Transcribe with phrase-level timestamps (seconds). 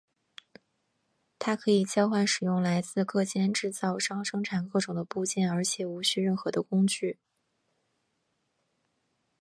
[1.37, 7.19] 它可以交换使用来自各间制造商生产各种的部件而且无需任何的工具。